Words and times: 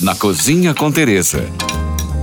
na 0.00 0.14
Cozinha 0.14 0.74
com 0.74 0.92
Teresa. 0.92 1.42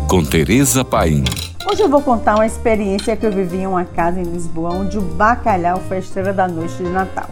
Com 0.07 0.23
Teresa 0.23 0.85
Paim. 0.85 1.23
Hoje 1.67 1.81
eu 1.81 1.89
vou 1.89 2.03
contar 2.03 2.35
uma 2.35 2.45
experiência 2.45 3.15
que 3.15 3.25
eu 3.25 3.31
vivi 3.31 3.57
em 3.57 3.67
uma 3.67 3.83
casa 3.83 4.19
em 4.19 4.23
Lisboa, 4.23 4.75
onde 4.75 4.99
o 4.99 5.01
bacalhau 5.01 5.81
foi 5.87 5.97
a 5.97 5.99
estrela 5.99 6.31
da 6.31 6.47
noite 6.47 6.75
de 6.75 6.83
Natal. 6.83 7.27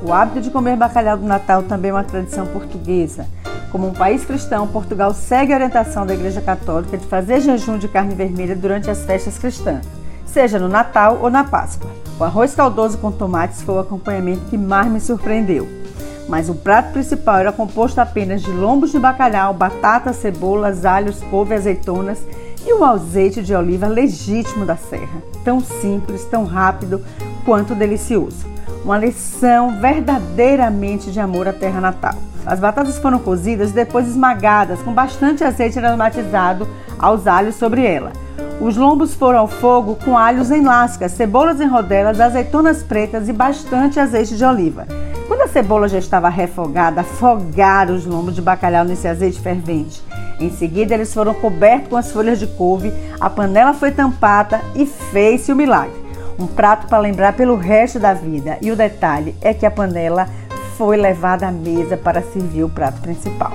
O 0.00 0.12
hábito 0.12 0.40
de 0.40 0.50
comer 0.50 0.76
bacalhau 0.76 1.16
do 1.16 1.26
Natal 1.26 1.64
também 1.64 1.90
é 1.90 1.94
uma 1.94 2.04
tradição 2.04 2.46
portuguesa. 2.46 3.26
Como 3.72 3.88
um 3.88 3.92
país 3.92 4.24
cristão, 4.24 4.68
Portugal 4.68 5.12
segue 5.12 5.52
a 5.52 5.56
orientação 5.56 6.06
da 6.06 6.14
Igreja 6.14 6.40
Católica 6.40 6.96
de 6.96 7.06
fazer 7.06 7.40
jejum 7.40 7.76
de 7.76 7.88
carne 7.88 8.14
vermelha 8.14 8.54
durante 8.54 8.88
as 8.88 9.04
festas 9.04 9.36
cristãs, 9.36 9.84
seja 10.24 10.60
no 10.60 10.68
Natal 10.68 11.18
ou 11.20 11.28
na 11.28 11.42
Páscoa. 11.42 11.90
O 12.20 12.22
arroz 12.22 12.54
caldoso 12.54 12.98
com 12.98 13.10
tomates 13.10 13.62
foi 13.62 13.74
o 13.74 13.80
acompanhamento 13.80 14.42
que 14.48 14.56
mais 14.56 14.86
me 14.86 15.00
surpreendeu 15.00 15.81
mas 16.28 16.48
o 16.48 16.54
prato 16.54 16.92
principal 16.92 17.38
era 17.38 17.52
composto 17.52 18.00
apenas 18.00 18.42
de 18.42 18.50
lombos 18.50 18.92
de 18.92 18.98
bacalhau, 18.98 19.52
batatas, 19.52 20.16
cebolas, 20.16 20.84
alhos, 20.84 21.20
couve, 21.30 21.54
azeitonas 21.54 22.18
e 22.66 22.72
um 22.72 22.84
azeite 22.84 23.42
de 23.42 23.54
oliva 23.54 23.86
legítimo 23.86 24.64
da 24.64 24.76
serra. 24.76 25.22
Tão 25.44 25.60
simples, 25.60 26.24
tão 26.24 26.44
rápido 26.44 27.02
quanto 27.44 27.74
delicioso. 27.74 28.46
Uma 28.84 28.98
lição 28.98 29.80
verdadeiramente 29.80 31.10
de 31.10 31.20
amor 31.20 31.48
à 31.48 31.52
terra 31.52 31.80
natal. 31.80 32.14
As 32.44 32.58
batatas 32.58 32.98
foram 32.98 33.18
cozidas 33.18 33.70
e 33.70 33.74
depois 33.74 34.08
esmagadas 34.08 34.82
com 34.82 34.92
bastante 34.92 35.44
azeite 35.44 35.78
aromatizado 35.78 36.66
aos 36.98 37.26
alhos 37.26 37.54
sobre 37.54 37.84
ela. 37.84 38.12
Os 38.60 38.76
lombos 38.76 39.14
foram 39.14 39.40
ao 39.40 39.48
fogo 39.48 39.96
com 40.04 40.16
alhos 40.16 40.50
em 40.50 40.62
lascas, 40.62 41.12
cebolas 41.12 41.60
em 41.60 41.66
rodelas, 41.66 42.20
azeitonas 42.20 42.82
pretas 42.82 43.28
e 43.28 43.32
bastante 43.32 43.98
azeite 43.98 44.36
de 44.36 44.44
oliva. 44.44 44.86
Cebola 45.52 45.86
já 45.86 45.98
estava 45.98 46.30
refogada, 46.30 47.02
afogaram 47.02 47.94
os 47.94 48.06
lombos 48.06 48.34
de 48.34 48.40
bacalhau 48.40 48.86
nesse 48.86 49.06
azeite 49.06 49.38
fervente. 49.38 50.02
Em 50.40 50.50
seguida, 50.50 50.94
eles 50.94 51.12
foram 51.12 51.34
cobertos 51.34 51.90
com 51.90 51.96
as 51.96 52.10
folhas 52.10 52.38
de 52.38 52.46
couve, 52.46 52.90
a 53.20 53.28
panela 53.28 53.74
foi 53.74 53.90
tampada 53.90 54.62
e 54.74 54.86
fez-se 54.86 55.52
o 55.52 55.56
milagre. 55.56 55.94
Um 56.38 56.46
prato 56.46 56.86
para 56.86 56.98
lembrar 56.98 57.34
pelo 57.34 57.54
resto 57.54 57.98
da 57.98 58.14
vida. 58.14 58.56
E 58.62 58.70
o 58.70 58.76
detalhe 58.76 59.36
é 59.42 59.52
que 59.52 59.66
a 59.66 59.70
panela 59.70 60.26
foi 60.78 60.96
levada 60.96 61.46
à 61.46 61.52
mesa 61.52 61.98
para 61.98 62.22
servir 62.22 62.64
o 62.64 62.70
prato 62.70 63.02
principal. 63.02 63.52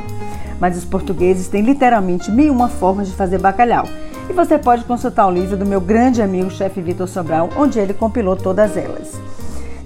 Mas 0.60 0.78
os 0.78 0.86
portugueses 0.86 1.48
têm 1.48 1.64
literalmente 1.64 2.30
mil 2.30 2.54
uma 2.54 2.70
formas 2.70 3.08
de 3.08 3.16
fazer 3.16 3.40
bacalhau. 3.40 3.86
E 4.30 4.34
você 4.34 4.60
pode 4.60 4.84
consultar 4.84 5.26
o 5.26 5.32
livro 5.32 5.58
do 5.58 5.66
meu 5.66 5.82
grande 5.82 6.22
amigo 6.22 6.52
chefe 6.52 6.80
Vitor 6.80 7.08
Sobral, 7.08 7.50
onde 7.58 7.80
ele 7.80 7.94
compilou 7.94 8.36
todas 8.36 8.78
elas. 8.78 9.20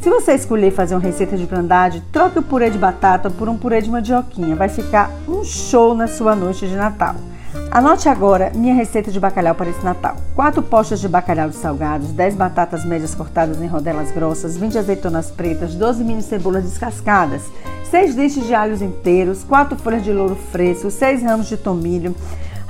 Se 0.02 0.10
você 0.10 0.34
escolher 0.34 0.72
fazer 0.72 0.96
uma 0.96 1.02
receita 1.02 1.38
de 1.38 1.46
grandade, 1.46 2.02
troque 2.12 2.40
o 2.40 2.42
purê 2.42 2.72
de 2.72 2.78
batata 2.80 3.30
por 3.30 3.48
um 3.48 3.56
purê 3.56 3.84
de 3.84 3.90
mandioquinha. 3.92 4.56
Vai 4.56 4.68
ficar 4.68 5.12
um 5.28 5.44
show 5.44 5.94
na 5.94 6.08
sua 6.08 6.36
noite 6.36 6.68
de 6.68 6.76
Natal. 6.76 7.14
Anote 7.70 8.10
agora 8.10 8.52
minha 8.56 8.74
receita 8.74 9.12
de 9.12 9.20
bacalhau 9.20 9.54
para 9.54 9.70
esse 9.70 9.86
Natal. 9.86 10.16
4 10.34 10.64
postas 10.64 11.00
de 11.00 11.08
bacalhau 11.08 11.50
de 11.50 11.56
salgados, 11.56 12.14
10 12.14 12.34
batatas 12.34 12.84
médias 12.84 13.14
cortadas 13.14 13.62
em 13.62 13.68
rodelas 13.68 14.12
grossas, 14.12 14.58
20 14.58 14.80
azeitonas 14.80 15.30
pretas, 15.30 15.76
12 15.76 16.04
mini 16.04 16.24
cebolas 16.24 16.64
descascadas, 16.64 17.44
6 17.92 18.16
dentes 18.16 18.48
de 18.48 18.56
alhos 18.56 18.82
inteiros, 18.82 19.44
4 19.44 19.78
folhas 19.78 20.04
de 20.04 20.12
louro 20.12 20.36
fresco, 20.52 20.90
6 20.90 21.22
ramos 21.22 21.46
de 21.46 21.58
tomilho, 21.58 22.16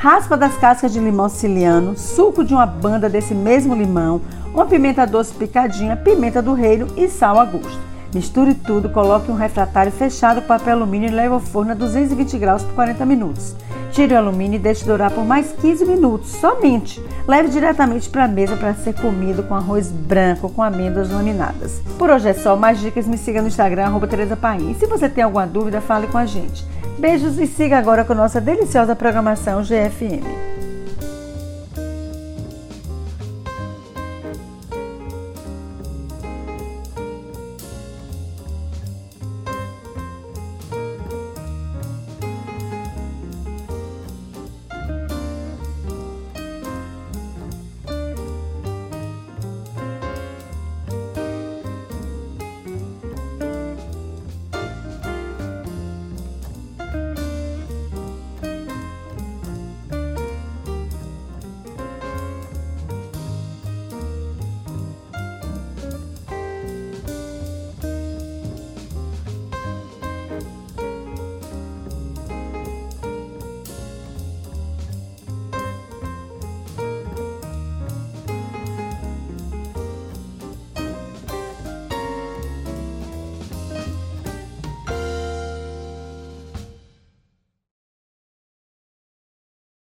raspa 0.01 0.35
das 0.35 0.57
cascas 0.57 0.91
de 0.91 0.99
limão 0.99 1.29
siciliano, 1.29 1.95
suco 1.95 2.43
de 2.43 2.55
uma 2.55 2.65
banda 2.65 3.07
desse 3.07 3.35
mesmo 3.35 3.75
limão, 3.75 4.19
uma 4.51 4.65
pimenta 4.65 5.05
doce 5.05 5.31
picadinha, 5.31 5.95
pimenta 5.95 6.41
do 6.41 6.55
reino 6.55 6.87
e 6.97 7.07
sal 7.07 7.39
a 7.39 7.45
gosto. 7.45 7.79
Misture 8.11 8.55
tudo, 8.55 8.89
coloque 8.89 9.29
um 9.29 9.35
refratário 9.35 9.91
fechado 9.91 10.41
com 10.41 10.47
papel 10.47 10.77
alumínio 10.77 11.07
e 11.07 11.11
leve 11.11 11.35
ao 11.35 11.39
forno 11.39 11.73
a 11.73 11.75
220 11.75 12.35
graus 12.39 12.63
por 12.63 12.73
40 12.73 13.05
minutos. 13.05 13.55
Tire 13.91 14.15
o 14.15 14.17
alumínio 14.17 14.55
e 14.55 14.59
deixe 14.59 14.83
dourar 14.85 15.11
por 15.11 15.23
mais 15.23 15.51
15 15.51 15.85
minutos, 15.85 16.31
somente. 16.31 16.99
Leve 17.27 17.49
diretamente 17.49 18.09
para 18.09 18.25
a 18.25 18.27
mesa 18.27 18.57
para 18.57 18.73
ser 18.73 18.95
comido 18.95 19.43
com 19.43 19.53
arroz 19.53 19.91
branco 19.91 20.49
com 20.49 20.63
amêndoas 20.63 21.11
laminadas. 21.11 21.79
Por 21.99 22.09
hoje 22.09 22.27
é 22.27 22.33
só, 22.33 22.55
mais 22.55 22.79
dicas 22.79 23.05
me 23.05 23.19
siga 23.19 23.39
no 23.39 23.49
Instagram, 23.49 23.85
arroba 23.85 24.07
Tereza. 24.07 24.35
E 24.67 24.73
se 24.73 24.87
você 24.87 25.07
tem 25.07 25.23
alguma 25.23 25.45
dúvida, 25.45 25.79
fale 25.79 26.07
com 26.07 26.17
a 26.17 26.25
gente. 26.25 26.65
Beijos 27.01 27.39
e 27.39 27.47
siga 27.47 27.79
agora 27.79 28.05
com 28.05 28.13
nossa 28.13 28.39
deliciosa 28.39 28.95
programação 28.95 29.63
GFM. 29.63 30.50